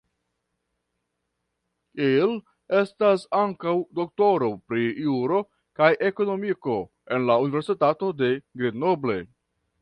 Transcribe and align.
Il 2.05 2.31
estas 2.77 3.25
ankaŭ 3.41 3.73
doktoro 3.99 4.49
pri 4.71 4.87
juro 5.03 5.43
kaj 5.81 5.91
ekonomiko 6.09 6.79
en 7.19 7.29
la 7.33 7.37
Universitato 7.45 8.11
de 8.25 8.33
Grenoble. 8.65 9.21